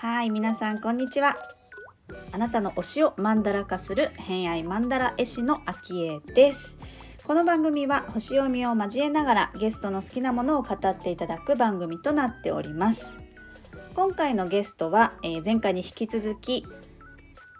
[0.00, 1.36] はい皆さんこんにちは。
[2.32, 6.76] あなたの推しをマンダラ化する偏愛マンダラ絵師の秋江です。
[7.24, 13.18] この番組は星読みを交えながらゲストの好きなものを語っていただく番組となっております。
[13.94, 16.64] 今回のゲストは、えー、前回に引き続き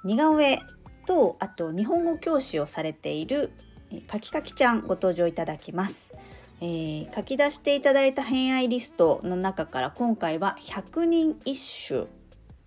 [0.04, 0.60] 似顔絵
[1.08, 3.50] とあと日本語教師をされている
[4.06, 6.12] かきかきちゃんご登場いただきます
[6.60, 11.56] えー、書き出していただいた偏愛リストの中から今回は100人一
[11.88, 12.08] 首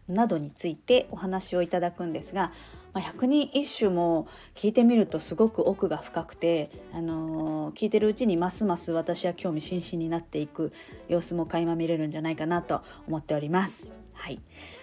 [0.08, 2.54] などについてお話をいただくんですが、
[2.94, 10.72] まあ、百人一首も聞いてみるとすごく奥が深くて、あのー、聞いてるうちにますます私は興味津々になっていく
[11.10, 13.94] 様子も垣間見れるんじゃないかなと思っております。
[14.14, 14.40] はい、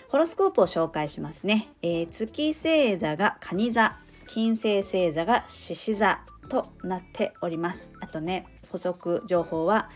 [0.08, 1.70] ホロスコープを紹介しますね。
[1.82, 7.90] えー、月星座が蟹座、金星星座が獅子座となっております。
[8.00, 9.90] あとね補足情報は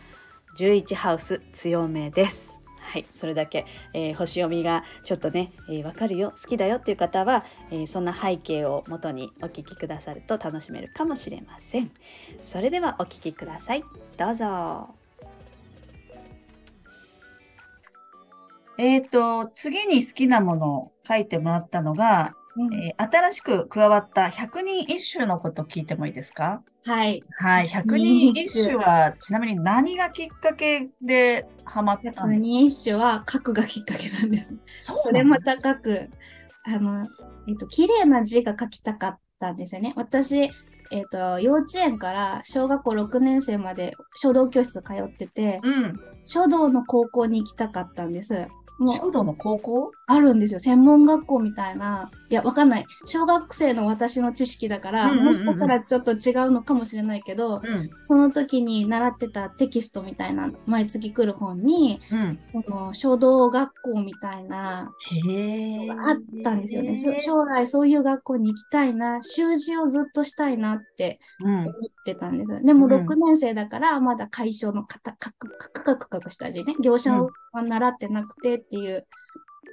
[0.59, 2.63] 11ハウス強めです。
[2.93, 3.65] はい、それだけ、
[3.95, 11.91] えー、星読みがちょっとね、えー、分かるよ好きだよっていう方は、えー、そんな背景をもとにお聞きくださると楽しめるかもしれません
[12.43, 13.85] それではお聞きください
[14.19, 15.02] どうぞ
[18.79, 26.63] えっ、と次に好きなものを書いてもらったのがうん、えー、新しく加わった百人一首のこと聞いてもいいですか？
[26.85, 27.23] はい。
[27.39, 27.67] はい。
[27.67, 32.23] 百人一首は、ちなみに何がきっかけでハマったんですか？
[32.29, 34.55] 百人一首は書くがきっかけなんです。
[34.81, 36.11] そそれまた書く。
[36.65, 37.07] あの、
[37.49, 39.95] えっと、綺麗な字が書きたかったんですよね。
[39.97, 40.51] 私、えっ、
[41.11, 48.47] と、幼稚園から小学校6年生まで書道教室通ってて、うん、書道の高校に行きたかったんです。
[48.89, 49.93] 書道の高校？
[50.07, 50.61] あるんですよ。
[50.61, 52.11] 専門学校みたいな。
[52.33, 52.87] いや、わかんない。
[53.05, 64.91] 小学生の私の知識だから、もしかしたらちょっと違うのかもしれないけど、うん、その時に習ってたテキストみたいな、毎月来る本に、うん、この書道学校みたいな、
[66.09, 67.21] あったんですよね。
[67.21, 71.73] 将来そういう学校に行きたいな、習字をずっとしたいなって思っ
[72.07, 72.53] てたんです。
[72.55, 75.33] うん、でも6年生だから、まだ解消のカクカ
[75.97, 79.07] クカクした字ね、業者を習ってなくてっていう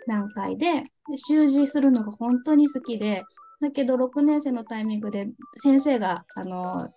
[0.10, 0.84] 段階で、
[1.16, 3.24] 習字するのが本当に好きで、
[3.62, 6.90] だけど6年生のタイミングで先生が、あの、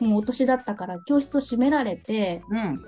[0.00, 2.82] もうお年だったから教室を閉められて、うん、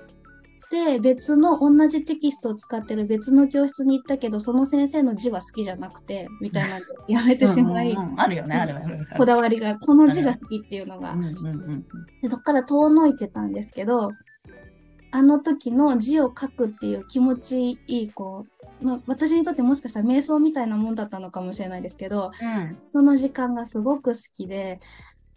[0.69, 9.07] で、別の同じテキストを使ってる別の教室に行ったけど、その先生の字は好きじゃなくて、みたいなんでやめてしまい、あるよね、あるある。
[9.17, 11.15] こだわりが、この字が好きっていうのが。
[12.21, 14.11] でそっから遠のいてたんですけど、
[15.11, 24.79] あの時の字を書くっていう気持ちいい、こう、まあ、私にとってもしかしたら瞑想みたいなもんだったのかもしれないですけど、うん、その時間がすごく好きで、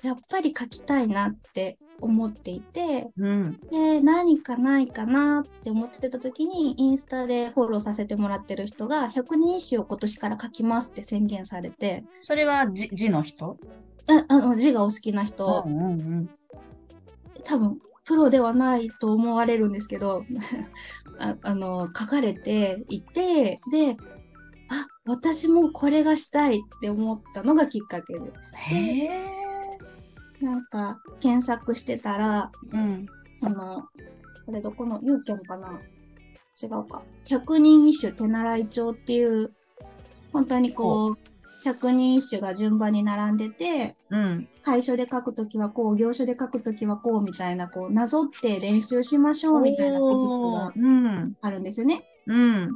[0.03, 13.57] やっぱり書きたいなって思っていて、うん、で何かないかなって思ってた時にインスタでフォローさせてもらってる人が100人一首を今年から書きますって宣言されてそれは字の人？
[14.09, 16.31] ああの字がお好きな人、うんうんうん、
[17.45, 20.25] 多分プロではないと思われるんですけど
[21.19, 23.97] ああの書かれていてで
[24.69, 28.21] あ私もこれがしたいって思ったのがきっかけで。
[28.55, 29.43] へ
[30.41, 33.85] なんか検索してたら、うん、その
[34.45, 35.81] これどこのユーキャンかな？
[36.61, 37.03] 違うか。
[37.27, 39.53] 百人一首手習い帳っていう
[40.33, 41.19] 本当にこう
[41.65, 50.73] 百人一首が順番に並んでて、うん、楷書で書くときはこう、行書で書くときはこうみたいな、こう、なぞって練習しましょうみたいなテキストが
[51.41, 52.01] あるんですよね。
[52.27, 52.71] うん。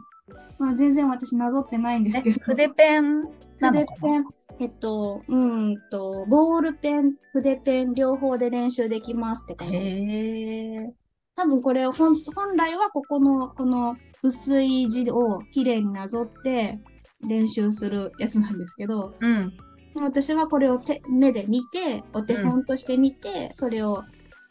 [0.59, 2.41] まあ全然私なぞってないんですけど。
[2.43, 3.23] 筆ペン？
[3.61, 4.25] 筆ペン。
[4.59, 9.77] えっと、うんと、ボールペン、筆ペン、両方で練習できますって感じ。
[9.77, 10.95] へ
[11.37, 16.81] 多分これ本、本来はここの、この薄い字をきれいになぞって、
[17.23, 19.53] 練習するやつなんですけど、うん、
[19.97, 20.79] 私はこれを
[21.09, 24.05] 目で見て、お手本として見て、うん、それを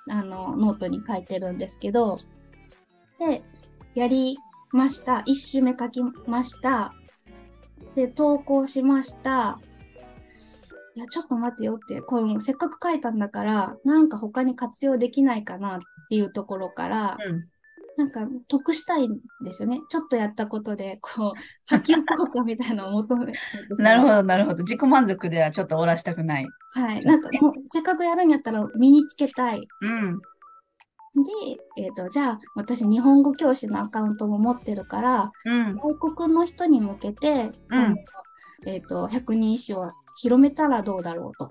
[0.10, 2.16] あのノートに書いてるんですけど、
[3.20, 3.44] で、
[3.94, 4.38] やり
[4.72, 5.22] ました。
[5.26, 6.94] 一首目書きました。
[7.96, 9.60] で、投稿しました。
[10.96, 15.80] いや、ちょっと待ってよって、これせっかく書いたんだから、なんか他に活用できないかなっ
[16.10, 17.48] ていうところから、うん、
[17.98, 19.80] なんか得したいんですよね。
[19.90, 21.34] ちょっとやったことで、こう、
[21.66, 23.34] 波及効果みたいなのを求め
[23.80, 24.64] なるほど、なるほど。
[24.64, 26.48] 自己満足ではちょっと終わらしたくない。
[26.76, 27.04] はい。
[27.04, 29.66] なんかもう、せっかくやるんやったら身につけたい。
[29.82, 30.18] うん。
[30.18, 30.22] で、
[31.78, 37.96] えっ、ー、と、じゃあ、私、日本語教師のアカウントも持ってるから、うん、外国の人に向けて、うん、
[38.66, 41.50] えっ、ー、と、百人一首を広めたらどうだろうと。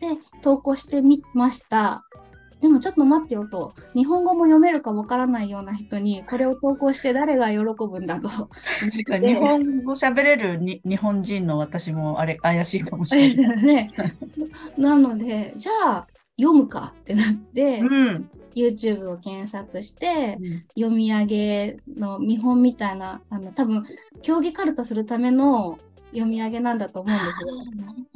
[0.00, 2.05] で、投稿してみました。
[2.60, 8.28] でもちょっと待ってよと、日本語も読めるかわからないような人に、これを投稿して誰が喜ぶんだと。
[8.28, 8.48] 確
[9.04, 13.60] かに日本語喋れるに日本人の私もあれ怪しいかもしれない。
[13.64, 13.90] ね、
[14.78, 16.06] なので、じゃあ
[16.40, 18.30] 読むかってなって、うん。
[18.54, 20.38] YouTube を検索して、
[20.74, 23.82] 読み上げの見本みたいな、あの、多分、
[24.22, 25.78] 競技カルタするための
[26.10, 28.15] 読み上げなんだと思うんです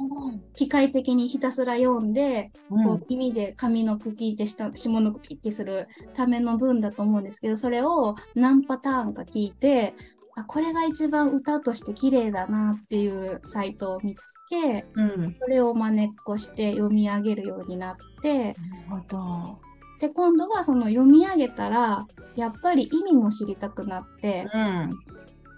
[0.55, 9.93] 機械的にひたすら読んで、うんこう耳で紙の茎って下下の茎ってするための文だと思うんですけど、それを何パターンか聞いて、
[10.35, 15.35] あ、これが一番歌として綺麗だなっていうサイトを見つけ、うん。
[15.39, 18.55] それを真似っこして読み上げるようになって、なる
[18.89, 19.59] ほど。
[19.99, 24.99] で、今度はその読み上げたら、やっぱり意味も知りたくなって、うん。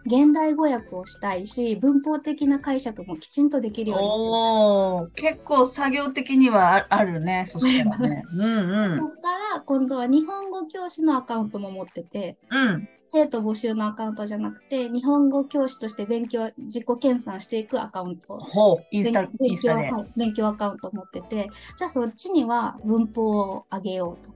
[0.06, 7.46] 現代語訳をしたいし、文法的な解釈もきちんとできるようになおー、結構作業的にはああるね。
[7.48, 8.24] そしたらね。
[8.36, 8.94] うんうん。
[8.94, 12.90] そこから今度は日本語教師のアカウントも持ってて、うん。
[13.06, 18.40] 生徒募集のアカウントじゃなくて、日本語教師として勉強、自己研鑽していくアカウント。
[18.40, 19.70] ほう、インスタ、イ勉強。
[19.70, 24.34] はい勉強アカウントを持ってて、じゃあそっちには文法をあげようと。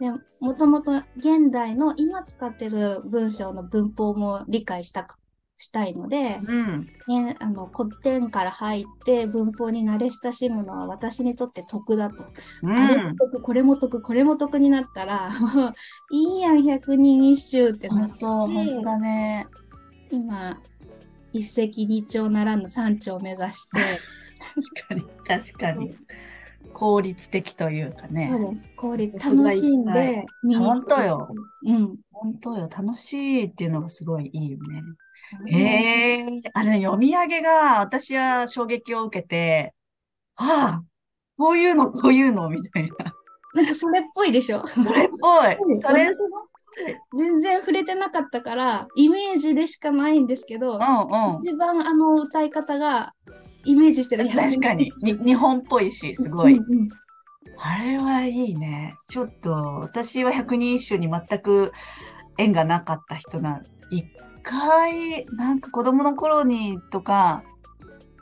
[0.00, 0.10] で
[0.40, 5.20] もともと現代の今使ってる文章の文法も理解したく
[5.60, 6.86] したいので、うん。
[7.06, 12.24] ね、あの古典から入って文法に慣れ親しむのは私にとって得だと。
[12.62, 12.72] うん。
[12.72, 15.28] あれも得、これも得、これも得になったら、
[16.10, 19.46] いいやん、百人一首ってなって、本当、本当だね。
[20.10, 20.58] 今、
[21.34, 23.78] 一石二鳥ならぬ三鳥を目指して、
[24.88, 25.94] 確かに、確かに。
[26.72, 28.50] 効率的というかそうね。
[28.54, 28.74] です。
[28.74, 31.28] 効率楽しんはでい身につけて本当よ。
[31.66, 31.96] うん。
[32.12, 32.68] 本当よ。
[32.70, 34.82] 楽しいっていうのがすごいいいよね。
[35.48, 39.74] ええあれね、読み上げが私は衝撃を受けて、
[40.36, 40.84] ああ、
[41.38, 43.14] こういうの、こういうの、みたいな。
[43.54, 44.66] なんかそれっぽいでしょ。
[44.66, 45.56] それっぽい。
[45.80, 46.08] それ、
[47.16, 51.36] 全然触れてなかったから、イメージでしかないんですけど、うんうん。
[51.36, 53.14] 一番あの歌い方が
[53.64, 54.90] イメージしてる確かに。
[55.02, 56.54] に日本っぽいし、すごい。
[56.54, 56.88] うんうん
[57.62, 58.96] あれはいいね。
[59.06, 61.72] ちょっと、私は百人一首に全く
[62.38, 63.60] 縁がなかった人な、
[63.90, 64.06] 一
[64.42, 67.44] 回、なんか子供の頃にとか、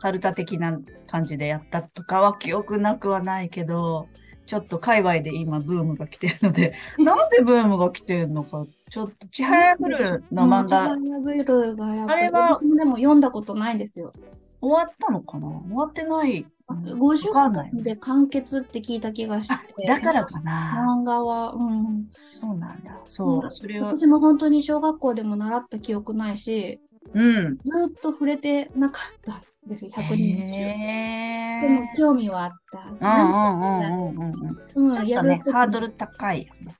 [0.00, 4.08] カルタ的な感じでやったとかは記憶なくはないけど、
[4.46, 11.22] ちょっと界隈で今ブームが来てるので、 なんでブームが来てるのか、ちょっと、ちはやふるの漫画、うん。
[11.22, 14.12] ブルがやっぱりあれは私もでも読んだことないんですよ。
[14.60, 15.48] 終わったのかな？
[15.48, 16.46] 終わってない。
[16.70, 20.96] 50わかんない巻で完結って聞いた気がしあて。、だからかな。
[20.98, 22.06] 漫画は、うん。
[22.30, 23.00] そうなんだ。
[23.06, 26.80] そうう、んそれは、私も本当に小学校でも習った記憶ないし、
[27.14, 27.58] うん。
[27.64, 30.62] ずーっと触れてなかったんですよ、100人一首。
[30.62, 32.80] へでもー興味はあった。
[32.90, 34.32] うんうんうんうん
[34.74, 34.90] うんうん。
[34.90, 36.76] うんちょっとね、ハードルル高いよね。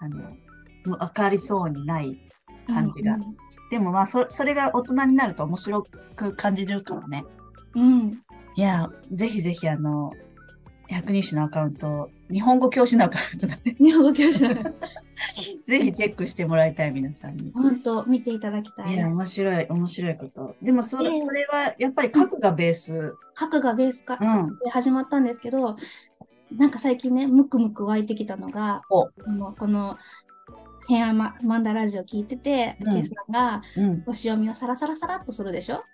[0.00, 0.34] あの、も
[0.86, 2.18] うわかりそうにない
[2.66, 3.16] 感じが。
[3.70, 5.86] でもまあ、そそれが大人になると面白
[6.16, 7.24] く感じるからね。
[7.74, 7.82] うん。
[7.82, 8.22] うん
[8.58, 10.12] いや、ぜひぜひあの、
[10.88, 13.76] 百人種のアカウント、日本語教師のアカウントだね。
[13.78, 14.52] 日本語教師の
[15.64, 17.52] ぜひチェックしてもらいたい、皆さんに。
[17.54, 18.94] 本当見ていただきたい。
[18.94, 20.56] いや、面白い、面白いこと。
[20.60, 23.14] でもそれ、ええそれはやっぱり書くがベース。
[23.34, 24.58] 核がベースかうん。
[24.58, 25.76] で始まったんですけど、
[26.56, 29.12] なんか最近ね、ムクムク湧いてきたのが、こ
[29.68, 29.98] の、
[30.88, 34.00] ヘアママンダラジオ聞いてて、うんケイさんがうん。
[34.02, 35.84] 星読みをサラサラサラっとするでしょ？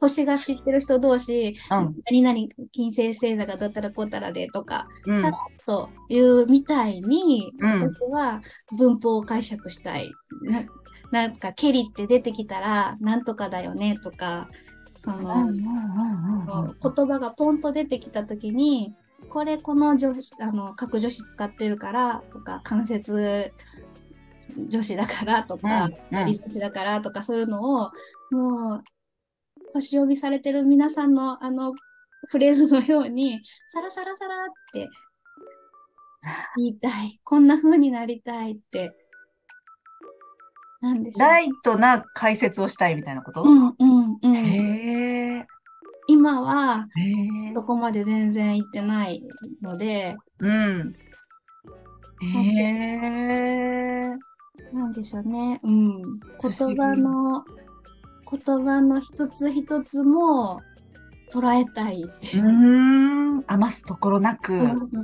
[0.00, 1.94] 星 が知ってる人同士、うん。
[2.10, 8.40] 何々金星星座がどったらこうたらでとか、うんさらっというみたいに、うん私は
[8.76, 10.10] 文法を解釈したい。
[10.42, 10.64] な
[11.10, 14.48] なんか、ケリって出てきたら、なんとかだよねとか、
[14.98, 18.94] その、うんうんうんうんうん言葉がポンと出てきたときに、
[19.34, 23.52] これこの女子、あの、各女子使ってるからとか、関節
[24.68, 27.90] 女子だからとか、うんうん女子だからとか、そういうのを、
[28.30, 28.84] もう、
[29.72, 31.72] 星読みされてる皆さんのあの、
[32.28, 34.88] フレーズのように、サラサラサラって
[36.56, 37.20] 言いたい。
[37.24, 38.96] こんな風になりたいって。
[40.80, 41.28] なんでしょう。
[41.28, 44.36] ライトな解説をしたいみたいなこと、うんうんうん。
[44.36, 44.93] へえ。
[46.34, 46.88] 今は。
[47.54, 49.22] そこまで全然行ってない
[49.62, 50.94] ので、うん。
[52.22, 54.08] へえ。
[54.72, 55.60] なんでしょうね。
[55.62, 56.02] うん。
[56.02, 57.44] 言葉の、
[58.28, 60.60] 言葉の一つ一つも
[61.32, 62.48] 捉えたいっていうう。
[62.48, 63.44] ーん。
[63.46, 64.58] 余すところなく。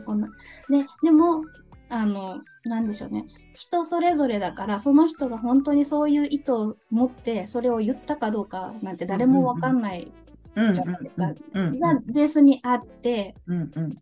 [0.05, 0.29] こんな
[0.69, 1.45] ででも、
[1.89, 3.27] あの、なんでしょうね。
[3.55, 10.20] 人それぞれだから、その人が本当にそういう意図を持って、それを言ったかどうかなんて誰もわかんないうん
[10.55, 13.99] じゃないですかうんうんがベースにあって、うんうん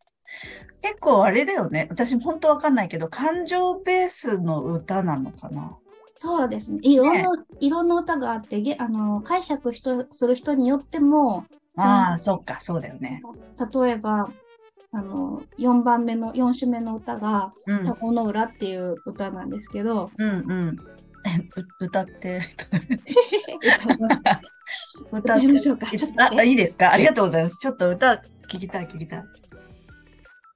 [0.83, 1.87] 結構あれだよね。
[1.90, 5.76] 私本当わかんないけど、感情ベースの歌なのかな。
[6.17, 6.81] そうですね。
[6.83, 13.23] いろんな、いろんな歌があって、げあの解釈人する人によっても、ああ、そっか、そうだよね。
[13.73, 14.28] 例えば、
[14.93, 20.76] あの、4番目の、4首目の歌が、うんタコの裏っていう歌なんですけど、うんうん。
[21.26, 21.38] え
[21.81, 22.40] う歌って、
[25.13, 26.93] 歌の歌歌いましょうかちょっとあ、いいですか？
[26.93, 27.57] ありがとうございます。
[27.59, 29.21] ちょっと歌聞きたい、聞きたい。
[29.21, 29.23] い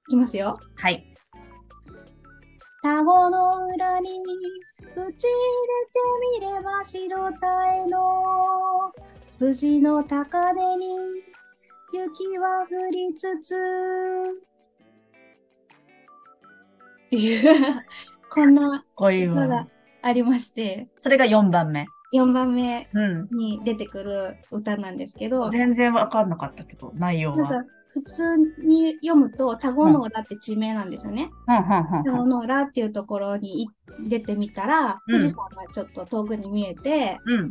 [0.09, 0.57] きますよ。
[0.75, 1.05] はい。
[2.83, 5.19] タゴの裏に打ち入れて
[6.41, 8.91] みれば白タエの
[9.39, 10.87] 富士の高根に
[11.93, 13.59] 雪は降りつつっ
[17.09, 17.85] ていう
[18.29, 19.67] こんな恋は歌が。
[20.01, 21.85] ありましてそれが4番目。
[22.13, 23.27] 4番目うん。
[23.31, 24.11] に出てくる
[24.51, 27.65] 歌なんですけど全然わかんなかったけど、内容は。
[27.87, 31.29] 普通に読むとタゴの裏って地名なんですよね。
[31.47, 33.67] うんうんうんタうんゴの裏っていうところにい
[34.07, 37.49] 出てみたら、うん富士山がちょっと遠くに見えて、うん。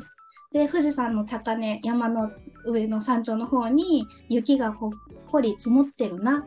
[0.52, 2.31] で、富士山の高根、山の
[2.66, 4.90] 上の山頂の方に雪がほっ
[5.28, 6.45] こり積もってるな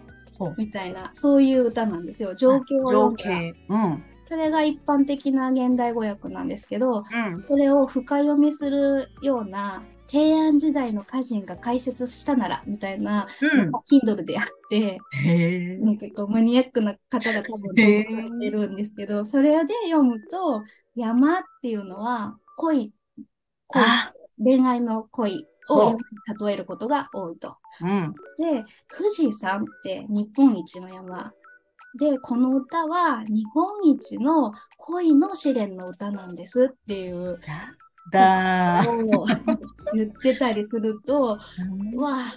[0.58, 2.36] みたいな、そういう歌なんですよ。
[2.36, 3.24] 情景を情読んだ。
[3.24, 3.54] 景。
[3.70, 4.04] うん。
[4.26, 7.46] それが一般的な現代語訳なんですけど、うん。
[7.48, 13.72] それを深読みするような、平安時代の歌人が解説したなら、みたいな、うん。
[13.72, 15.00] Kindle であって。
[15.80, 20.64] なんかこうマニアックな方が多分へー登録されてるんですけど、それで読むと、
[20.96, 22.94] 山っていうのは恋、
[23.68, 25.98] 恋、あ、恋愛の恋を
[26.46, 27.58] 例えることが多いと。
[27.82, 28.14] うん。
[28.38, 28.64] で、
[28.96, 31.34] 富士山って日本一の山。
[31.98, 37.40] で、この歌は日本一の恋の試練の歌なんですっていう
[38.12, 39.26] だを
[39.94, 42.00] 言ってたりすると、ー。
[42.00, 42.34] わあ、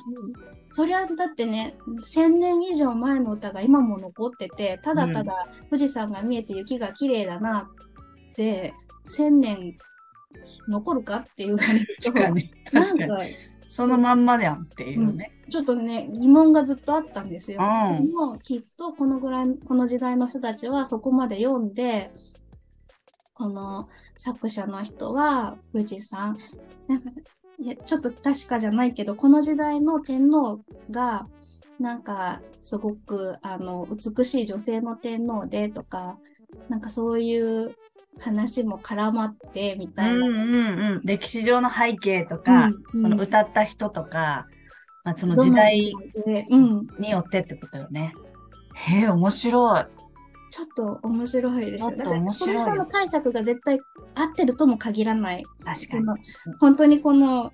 [0.71, 7.69] そりゃだってね、1000年以上前の歌が今も残ってて、ただただ富士山が見えて雪が綺麗だな
[8.33, 8.75] って、
[9.09, 9.75] 1000年
[10.69, 12.50] 残るかっていう感じ確かに。
[12.73, 12.99] なん。
[12.99, 13.07] か、
[13.69, 15.31] そのまんまじゃんっていうね。
[15.51, 17.61] ちょっとね、疑問がずっとあったんですよ。
[17.63, 22.11] うんでも、きっとこのぐらい、この時代の人たちはそこまで読んで、
[23.35, 26.37] この作者の人は富士山、
[26.89, 27.11] なんか、
[27.59, 30.61] いや、ちょっと確かじゃないけど、この時代の天皇
[30.91, 31.27] が、
[31.79, 36.19] なんか、すごく、あの、美しい女性の天皇でとか、
[36.69, 37.77] なんかそういう
[38.21, 40.17] 話も絡まって、みうたいな。
[40.17, 41.01] んうんうん。
[41.05, 44.47] 歴史上の背景とか、うんうんその歌った人とか、
[45.05, 45.93] まあ、その時代。
[46.99, 48.13] によってってことよね。
[48.75, 49.85] へえ、面白い。
[50.51, 51.91] ちょっと面白いですよ。
[51.91, 53.81] ちょっと面白いだからこの人の解釈が絶対
[54.15, 55.45] 合ってるとも限らない。
[55.65, 56.07] 確かそに。
[56.07, 56.17] の
[56.59, 57.53] 本当にこの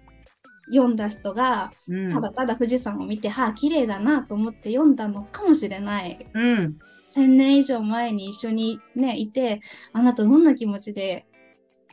[0.73, 6.26] 読んだ人がうんただただ富士山を見て、はあ綺麗だなと思って読んだのかもしれない。
[6.33, 6.78] うん。
[7.14, 9.61] 千年以上前に一緒にねいて、
[9.92, 11.26] あなたどんな気持ちで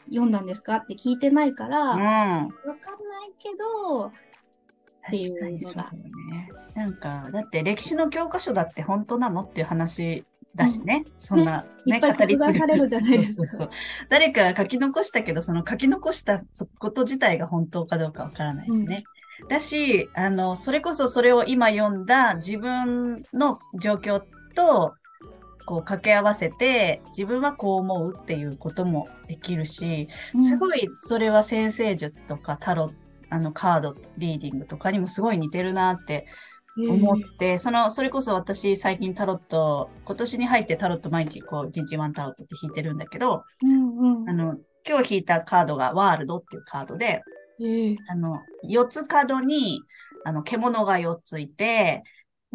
[0.10, 2.00] 読んだんですかって聞いてないから、わうん。
[2.00, 2.50] かんない
[3.38, 4.12] けど、っ
[5.12, 6.50] ていうのがね。
[6.74, 10.26] なんか、だって歴史の教科書だって本当なのっていう話
[10.56, 11.06] だしね。
[11.20, 13.70] そんな、いっぱい語り継されるじゃないですかそうそうそう
[14.10, 16.42] 誰かが書き残したけど、その書き残した
[16.80, 19.04] こと自体が本当かどうかわからないしね。
[19.50, 24.24] だし、あの、それこそそれを今読んだ自分の状況
[24.56, 24.96] と、
[25.72, 32.92] こう掛け合わせて、自分はこう思うっていうこともできるし、すいごいそれは先生術とかタロ
[33.30, 36.26] あのカードリーディングとかにもすごい似てるなって
[36.78, 44.30] 思って、その、それこそ私最近タロット、今年に入ってタロット毎日こう、一日ワンタロットって引いてるんだけど、うんうん。
[44.30, 47.22] あの、今日引いたカードがワールドっていうカードで、
[47.62, 47.96] ええ。
[48.10, 49.80] あの、四つ角に、
[50.26, 52.04] あの、獣が4ついて、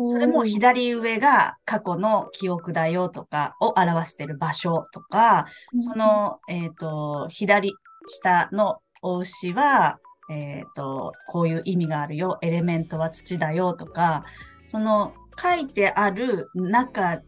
[0.03, 5.47] それも左上が過去の記憶だよとかを表してる場所とか、
[5.79, 7.73] そ、の、えっ、と、左
[8.07, 9.99] 下のお牛は、
[10.31, 14.25] えっ、と、こういう意味があるよ、エレメントは土だよとか、
[14.67, 17.23] その書いてある中、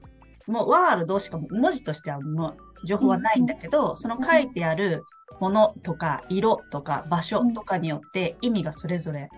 [0.46, 5.04] もうワールドしかも文字としてはもう情報はないんだけど、その書いてある
[5.40, 9.28] ものとか色とか場所とかによって意味がそれぞれ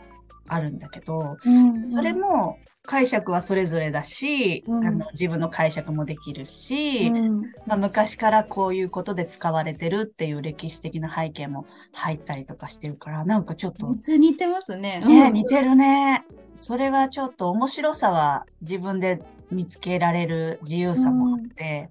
[0.53, 13.87] あるんだけど、うんうんそれも解釈はそれぞれだし、うんあの自分の解釈もできるし、うんまあ、昔からこういうことで使われてるっていう歴史的な背景も入ったりとかしてるから、なんかちょっと、
[14.19, 15.05] 似てますね。
[15.07, 16.25] ね、うん似てるね。
[16.55, 21.91] それはちょっと面白さは自分で見つけられる自由さもあって、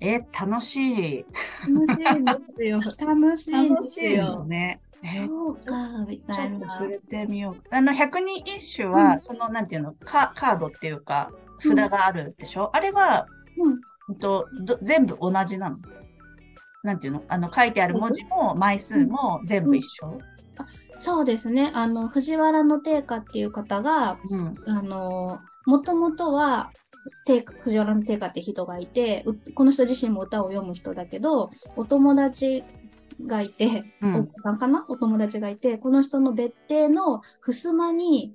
[0.00, 1.26] え、楽しい。
[1.72, 2.80] 楽しいんですよ。
[2.98, 4.44] 楽しいんで楽しいすよよ。
[4.44, 4.80] ね。
[5.04, 6.54] えーそうか、みちたいな。
[6.54, 7.62] ょっと触れてみよう。
[7.70, 9.20] あの、百人一首は、うん。
[9.20, 11.30] その、なんていうの、カカードっていうか、
[11.60, 13.26] 札があるでしょ、あれは、
[13.58, 13.72] うん。
[13.72, 13.80] うん
[14.20, 15.78] とど全部同じなの？
[16.82, 17.24] なんていうの？
[17.28, 20.18] あの、書いてある文字も枚数も全部一緒、
[20.98, 21.70] そうですね。
[21.72, 26.70] あの、藤原の定家っていう方が、うん、あの、もともとは、
[27.62, 32.62] 藤原の定家って人がいて、うこの人自身も歌を読む人だけど、お友達
[33.26, 34.84] がいて、うんお子さんかな？
[34.88, 38.34] お友達がいて、この人の別邸の襖に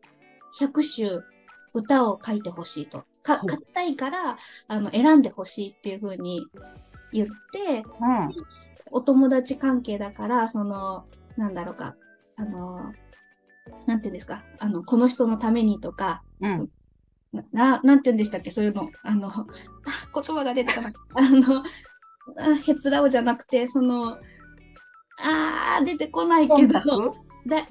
[0.60, 1.24] 100首
[1.74, 3.06] 歌を書いてほしいと。
[3.22, 6.48] か書きたいから、あの、選んでほしいっていう風に
[7.12, 8.34] 言って、うん。
[8.92, 11.06] お友達関係だから、その、
[11.38, 11.96] なんだろうか、
[12.38, 12.92] あの、
[13.86, 16.70] なんていうんですか、あの、この人のためにとか、うん。
[17.32, 18.90] な、ななんて言うんでしたっけ、そういうの。
[19.04, 19.42] あの、 あ、
[20.14, 20.94] 言葉が出てこない。
[21.16, 21.64] あの、
[22.38, 24.20] あへつらうじゃなくて、その、
[25.22, 27.16] あー、出てこないけ忖ど、度？
[27.48, 27.68] だ、だ、あ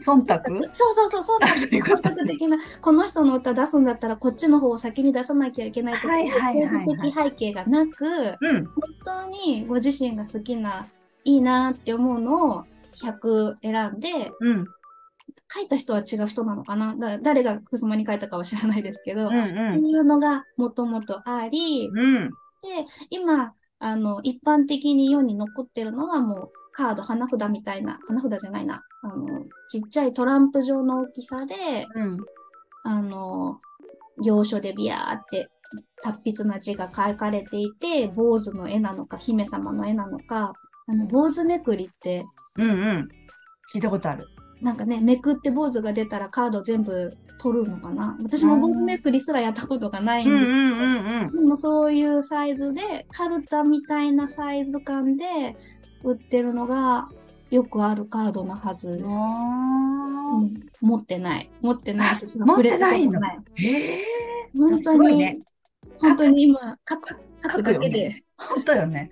[0.00, 0.62] 忖度？
[0.72, 8.04] そうそうそう、そうなんあそういうこと忖度的な、この人の歌出すんだったら、こっちの方を先に出さなきゃいけないとか、はいはい政治的背景がなく、
[8.40, 8.64] うん。
[8.64, 8.74] 本
[9.04, 10.88] 当にご自身が好きな、
[11.24, 12.64] いいなって思うのを
[12.96, 14.66] 100選んで、うん。
[15.54, 16.96] 書いた人は違う人なのかな？
[16.96, 19.38] だ誰がふすまに書いたかは知らないですけど、うん。
[19.38, 19.86] ってうん。
[19.86, 22.30] いうのがもともとあり、うん。
[22.30, 22.34] で、
[23.10, 23.52] 今、
[23.82, 31.54] あの、一般的に世に残ってるのはもうカード、花札みたいな、花札じゃないな、あの、ちっちゃいトランプ状の大きさで、
[31.96, 32.18] うん。
[32.84, 33.60] あの、
[34.22, 35.48] 行書でビヤーって
[36.00, 40.52] 達筆な字が書かれていて、坊主の絵なのか、姫様の絵なのか、
[40.86, 42.24] あの、坊主めくりって、
[42.56, 42.70] うん。
[42.70, 43.08] うん。
[43.74, 44.26] 聞いたことある。
[44.62, 48.16] なんかね、めくって坊主が出たらカード全部取るのかな？
[48.22, 50.54] 私も坊主めくりすらやったことがないんですん。
[50.54, 51.26] うん。
[51.26, 51.36] うん。
[51.36, 55.56] でもそういうサイズで、カルタみたいなサイズ感で
[56.04, 57.08] 売ってるのが
[57.50, 58.90] よくあるカードなはず。
[58.90, 61.50] うあん持ってない。
[61.60, 63.20] 持ってないし、 持ってないの？
[63.60, 63.98] え。
[64.56, 65.40] 本当に、すごいね。
[66.00, 67.08] 本当に今、書く、
[67.42, 68.08] 書くだけで。
[68.10, 68.24] ね。
[68.38, 69.10] 本当よね。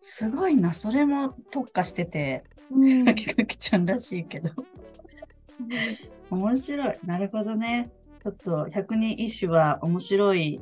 [0.00, 0.72] すごいな。
[0.72, 4.50] それも特化してて、うん、かきかきちゃんらしいけど。
[6.30, 6.98] 面白い。
[7.04, 7.90] なるほどね。
[8.22, 10.60] ちょっと百人一首は面白い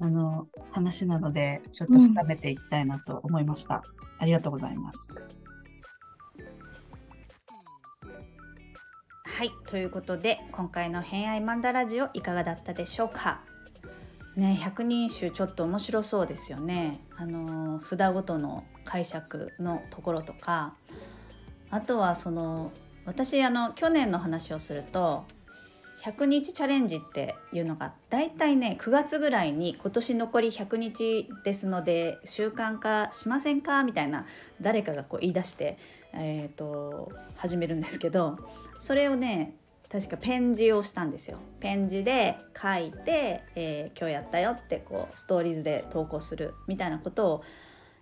[0.00, 3.82] あの話なので、ちょっと深めていきたいなと思いました。
[4.18, 5.12] ありがとうございます。
[9.36, 13.40] はいということで今回の「偏愛マンダラジオ」いかがだったでしょうか？
[14.36, 20.76] ね百人一首ちょっと面白そうですよねあの札ごとの解釈のところとか
[21.70, 22.72] あとはその
[23.06, 25.24] 私あの去年の話をすると
[26.02, 33.82] 100日チャレンジっていうのがだいたいね9月ぐらいに今年残り100日ですので習慣化しませんか？
[33.84, 34.26] みたいな
[34.60, 35.78] 誰かがこう言い出して、
[36.12, 38.38] えー、と始めるんですけど
[38.78, 39.54] それをね
[39.90, 41.38] 確かペン字をしたんですよ。
[41.60, 47.44] ペン字で書いて、えー今日やったよってこうストーリーズで投稿するみたいなことを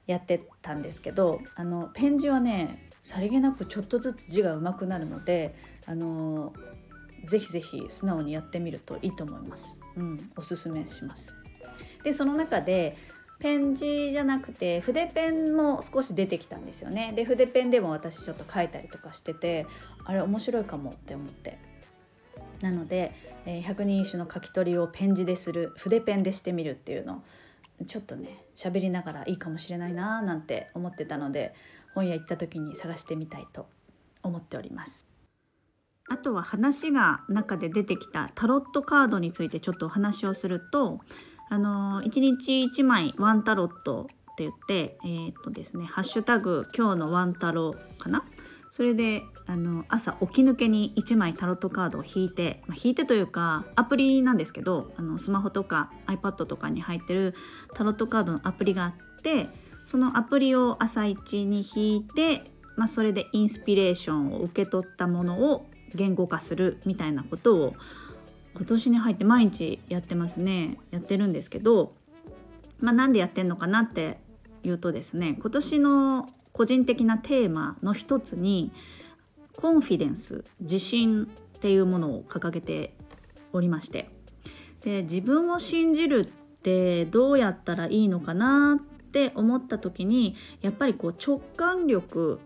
[0.07, 5.55] やってたんですけどあのペン字はねさりげなくちょっとずつ字が上手くなるので
[5.87, 6.53] あの
[7.29, 9.79] ぜひぜひ素直にやってみるといいと思います。
[9.97, 11.37] うん、おすすめします。
[12.05, 12.97] でその中で
[13.38, 17.12] ペン字じゃなくて筆ペンも少し出てきたんですよね。
[17.15, 19.67] で筆ペンでも私ちょっと書いたりとかしてて
[20.05, 21.59] あれ面白いかもって思って。
[22.61, 23.12] なので、
[23.65, 27.25] 百人一首の書き取りをペン字でする筆ペンでしてみるっていうの
[27.87, 31.55] ちょっとね喋りながらいいかもしれないなーなんて思ってたので
[31.95, 33.69] 本屋行った時に探してみたいと
[34.23, 35.07] 思っております。
[36.09, 41.01] あとは話が中で出てきたタロットカードについてちょっとお話をすると
[41.49, 48.25] あの1日1枚ワンタロットって言ってえーっとですね「ハッシュタグ今日のワンタロ」かな？
[48.71, 57.35] それであの朝起き抜けに1枚タロットカードを引いて、まあ、引いてというかアプリなんですけどあのスマホとか iPad とかに入ってる
[57.75, 59.49] タロットカードのアプリがあって
[59.85, 67.75] そのアプリを朝一に引いて、まあ、それでインスピレーションを受け取ったものを言語化するみたいなことを
[68.55, 70.79] 今年に入って毎日やってますね。
[70.90, 71.95] やってるんですけど、
[72.81, 74.18] まあ、なんでやってんのかなって
[74.62, 78.73] いうとですね今年の個人的なテーマの一つに
[79.57, 82.95] コンフィデンス自信っていうものを掲げて
[83.53, 84.11] おりまして。
[84.83, 86.25] で自分を信じるっ
[86.62, 92.40] てどうやったらいいのかなってって思った時にやっぱりこう直感力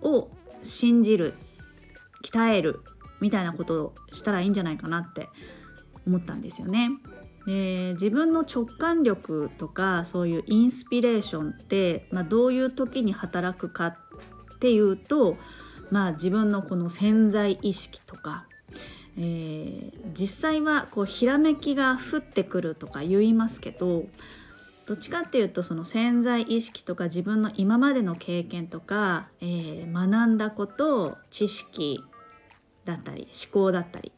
[0.00, 0.30] を
[0.62, 1.34] 信じる
[2.24, 2.80] 鍛える
[3.20, 5.28] みたいなことをしたらいいんじゃないかなって
[6.06, 6.92] 思ったんですよね。
[7.46, 13.96] で自分の直感力とかそういうインスピレーションって、まあ、どういう時に働くかっ
[14.60, 15.36] ていうと
[15.90, 18.46] まあ自分のこの潜在意識とか、
[19.16, 24.04] えー、実際はこうひらめきが降ってくるとか言いますけど
[24.88, 32.02] どっちかっていうとその潜在意識とか自分の今までの経験とか、えー、学んだこと知識
[32.86, 34.12] だったり思考だったり、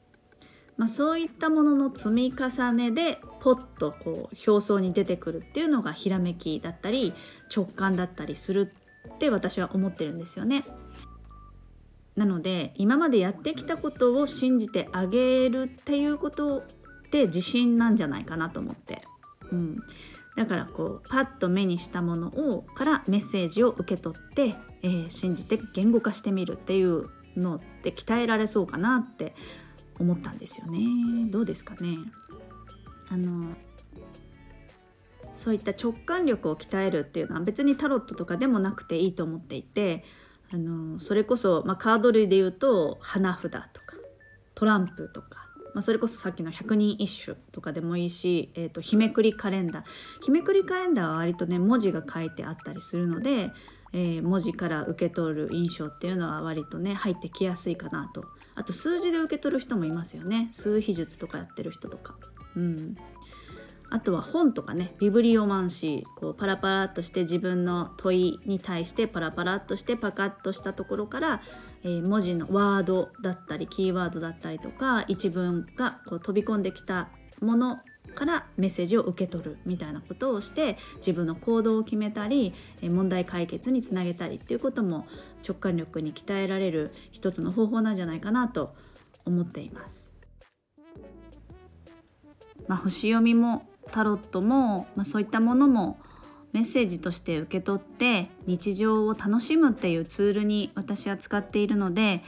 [0.76, 7.14] まあ、そういったものの積み重ねでポッとこう表層に出てくるっていうのがひらめきだったり
[7.52, 8.72] 直感だったりする
[9.12, 10.64] って私は思ってるんですよね。
[12.14, 16.62] なので今までやってきたことを信じてあげるっていうことっ
[17.10, 19.02] て自信なんじゃないかなと思って。
[19.50, 19.78] うん、
[20.36, 29.34] だからこうパッと目にしたものをからメッセージを受け取って、えー、信じて言語化してみるっていうのって鍛えられそうかなって
[29.98, 30.78] 思ったんですよね。
[31.30, 31.98] どうですかね？
[33.08, 33.54] あの
[35.34, 40.04] そういった直感力を鍛えるっていうのは別にタロットとかでもなくていいと思っていて
[40.52, 43.96] あのそれこそ、まあ、カード類で言うと花札とか
[44.54, 49.84] トランプとかまあ、それこそさっきの百人一首とかでもいいし、えーと、日めくりカレンダー。
[50.22, 53.52] 日めくりカレンダーは割とね文字が書いてあったりするので、
[53.92, 58.24] えー、文字から受け取る印象っていうのは割とね入ってきやすいかなと。
[58.54, 60.48] あと数字で受け取る人もいますよね。
[60.52, 62.16] 数秘術とかやってる人とか。
[62.56, 62.96] うん。
[63.92, 66.20] あとは本とかねビブリオマンシー。
[66.20, 71.42] こうパラパラっとして自分の問いに対してパラパラっとしてパカッとしたところから
[71.82, 77.08] えー、文字のワードだったりキーワードだったりとか一文がこう飛び込んできた
[77.40, 77.78] もの
[78.14, 85.06] からメッセージを受け取るみたいなことをして自分の行動を決めたり問題解決につなげたりっていうことも
[85.46, 88.74] 直感力に鍛えられる一つの方法なんじゃないかなと
[89.24, 90.12] 思っています。
[92.66, 95.98] まあ、星読みもタロットも、まあ、そういったものも
[96.52, 102.22] メッセージとして受け取って日常を楽しむっていうツールに私は使っているので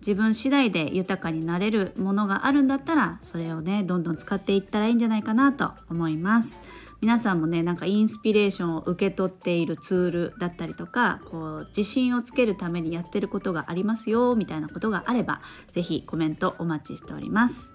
[0.00, 6.60] 自分次第で豊かになれるものがあるんだったらそれをねどんどん使っていったらいいんじゃないかなと思います。
[7.00, 17.74] 皆さんもねなんかインスピレーションを受け取っているツールだったりとかこう自信をつけるためにやってることがありますよみたいなことがあれば是非コメントお待ちしております。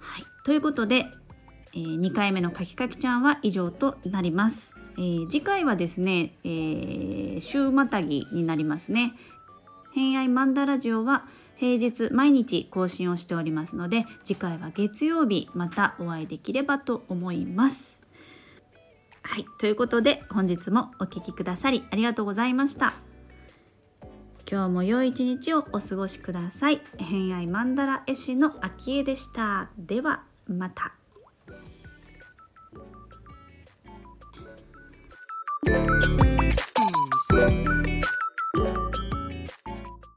[0.00, 0.24] はい。
[0.44, 1.06] ということで
[1.74, 9.14] えー、2回目のカキカキちゃんは以上となります、えー、次回はですね、えー、週またぎになりますね。
[9.92, 11.24] 偏愛マンダラジオは
[11.56, 18.00] 平日毎日更新をしておりますので次回は月曜日またお会いできればと思います。
[19.22, 22.94] はいということで本日もお聴きくださりありがとうございました。
[24.50, 26.80] 今日も良い一日をお過ごしください。
[26.98, 29.70] 偏愛マンダ絵師の秋江でした。
[29.78, 30.99] ではまた。
[35.66, 35.90] Thank
[37.32, 37.69] you.